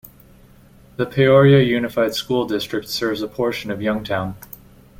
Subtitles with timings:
[0.95, 4.33] The Peoria Unified School District serves a portion of Youngtown.